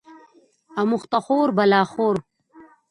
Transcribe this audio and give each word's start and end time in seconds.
اموخته 0.79 1.17
خور 1.25 1.47
بلا 1.57 1.81
خور 1.91 2.15